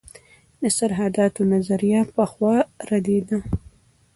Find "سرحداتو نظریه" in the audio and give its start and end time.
0.77-2.01